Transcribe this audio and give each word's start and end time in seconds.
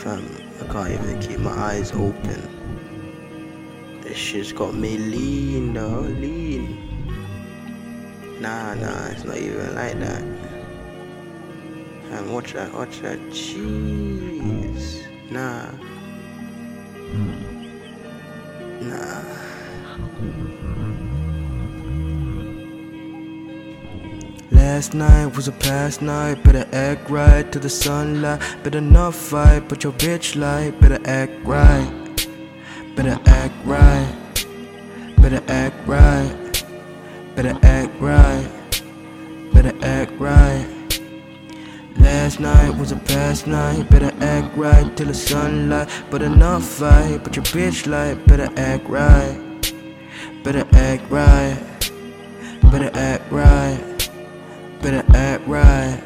Fam, 0.00 0.24
I 0.62 0.64
can't 0.72 0.90
even 0.92 1.20
keep 1.20 1.40
my 1.40 1.50
eyes 1.50 1.92
open. 1.92 2.40
This 4.00 4.16
shit's 4.16 4.50
got 4.50 4.74
me 4.74 4.96
lean 4.96 5.74
though, 5.74 6.00
lean. 6.00 6.78
Nah, 8.40 8.72
nah, 8.76 9.08
it's 9.08 9.24
not 9.24 9.36
even 9.36 9.74
like 9.74 9.98
that. 10.00 10.22
Fam, 12.08 12.32
watch 12.32 12.54
that, 12.54 12.72
watch 12.72 13.00
that. 13.00 13.18
Jeez. 13.28 15.04
Nah. 15.30 15.66
Hmm. 17.12 17.68
Nah. 18.88 19.20
Last 24.50 24.94
night 24.94 25.36
was 25.36 25.46
a 25.46 25.52
past 25.52 26.02
night, 26.02 26.42
better 26.42 26.66
act 26.72 27.08
right 27.08 27.50
to 27.52 27.58
the 27.58 27.70
sunlight. 27.70 28.40
Better 28.64 28.80
not 28.80 29.14
fight, 29.14 29.68
but 29.68 29.84
your 29.84 29.92
bitch 29.92 30.34
light. 30.34 30.80
better 30.80 30.98
act 31.04 31.32
right. 31.44 32.26
Better 32.96 33.18
act 33.26 33.54
right. 33.64 34.12
Better 35.16 35.42
act 35.48 35.76
right. 35.86 36.64
Better 37.36 37.58
act 37.62 38.00
right. 38.00 38.48
Better 39.52 39.72
act 39.82 40.12
right. 40.18 40.66
Last 41.96 42.40
night 42.40 42.76
was 42.76 42.92
a 42.92 42.96
past 42.96 43.46
night, 43.46 43.88
better 43.90 44.12
act 44.20 44.56
right 44.56 44.96
till 44.96 45.06
the 45.06 45.14
sunlight. 45.14 45.88
Better 46.10 46.28
not 46.28 46.62
fight, 46.62 47.20
but 47.22 47.36
your 47.36 47.44
bitch 47.44 47.86
light. 47.86 48.26
better 48.26 48.48
act 48.56 48.88
right. 48.88 49.38
Better 50.42 50.66
act 50.72 51.10
right. 51.10 51.58
Better 52.62 52.90
act 52.94 53.30
right. 53.30 53.89
Better 54.90 55.16
act 55.16 55.46
right. 55.46 56.02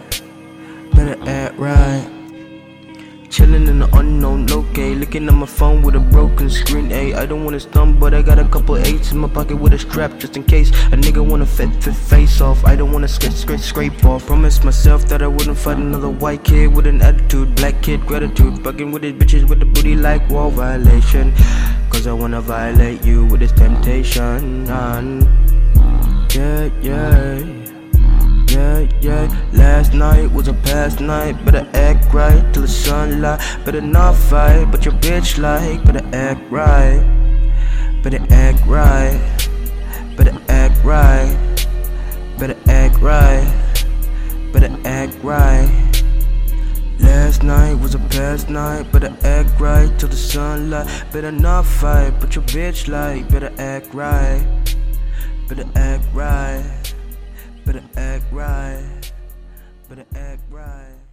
Better 0.93 1.17
act 1.27 1.59
right. 1.59 2.07
Chillin' 3.31 3.67
in 3.67 3.79
the 3.79 3.89
unknown 3.97 4.45
locate, 4.45 4.99
looking 4.99 5.27
at 5.27 5.33
my 5.33 5.47
phone 5.47 5.81
with 5.81 5.95
a 5.95 6.01
broken 6.01 6.51
screen. 6.51 6.91
Ayy, 6.91 7.15
I 7.15 7.25
don't 7.25 7.47
wanna 7.47 7.61
stump, 7.61 7.99
but 7.99 8.13
I 8.13 8.21
got 8.21 8.39
a 8.39 8.45
couple 8.45 8.77
eights 8.77 9.11
in 9.11 9.17
my 9.17 9.29
pocket 9.29 9.57
with 9.57 9.73
a 9.73 9.79
strap 9.79 10.19
just 10.19 10.37
in 10.37 10.45
case 10.45 10.69
a 10.69 10.99
nigga 10.99 11.27
wanna 11.27 11.47
fit 11.47 11.71
fit 11.83 11.95
face 11.95 12.43
off. 12.43 12.63
I 12.67 12.77
don't 12.77 12.93
wanna 12.93 13.09
scrape 13.09 13.33
scrape 13.33 13.61
scrape 13.61 14.05
off. 14.05 14.27
Promise 14.27 14.63
myself 14.63 15.09
that 15.09 15.23
I 15.23 15.29
wouldn't 15.29 15.57
fight 15.57 15.79
another 15.79 16.11
white 16.11 16.45
kid 16.45 16.77
with 16.77 16.87
an 16.87 17.01
attitude, 17.01 17.57
black 17.57 17.81
kid 17.81 18.05
gratitude, 18.05 18.57
bugging 18.57 18.93
with 18.93 19.03
his 19.03 19.15
bitches 19.15 19.49
with 19.49 19.61
the 19.61 19.65
booty 19.65 19.97
like 19.97 20.29
wall 20.29 20.51
violation. 20.51 21.33
Cause 21.89 22.07
I 22.07 22.13
wanna 22.13 22.43
violate 22.43 23.03
you 23.03 23.25
with 23.25 23.41
this 23.41 23.53
temptation. 23.53 24.67
Yeah. 26.35 26.69
Yeah, 26.83 27.64
yeah. 29.05 29.29
Last 29.53 29.93
night 29.93 30.33
was 30.33 30.49
a 30.49 30.55
past 30.55 31.01
night. 31.01 31.45
Better 31.45 31.69
act 31.75 32.13
right 32.15 32.43
till 32.53 32.63
the 32.63 32.69
sunlight. 32.69 33.41
Better 33.65 33.83
not 33.83 34.15
fight, 34.15 34.71
but 34.71 34.85
your 34.85 34.95
bitch 34.95 35.39
like. 35.39 35.85
Better 35.85 36.05
act 36.15 36.41
right. 36.51 37.03
Better 38.03 38.25
act 38.31 38.67
right. 38.67 39.21
Better 40.17 40.37
act 40.49 40.83
right. 40.85 41.37
Better 42.39 42.57
act 42.67 42.97
right. 43.01 43.47
Better 44.53 44.75
act 44.87 45.15
right. 45.23 45.71
Last 46.99 47.43
night 47.43 47.75
was 47.75 47.95
a 47.95 47.99
past 47.99 48.49
night. 48.49 48.91
Better 48.91 49.15
act 49.23 49.61
right 49.61 49.91
till 49.99 50.09
the 50.09 50.17
sunlight. 50.17 50.87
Better 51.13 51.31
not 51.31 51.67
fight, 51.67 52.13
but 52.21 52.35
your 52.35 52.45
bitch 52.45 52.89
like. 52.89 53.29
Better 53.29 53.53
act 53.59 53.93
right. 53.93 54.47
Better 55.49 55.69
act 55.77 56.05
right. 56.15 56.95
Better 57.67 57.83
act 57.97 58.25
right. 58.33 58.94
Better 59.89 60.07
act 60.17 60.41
right. 60.51 61.04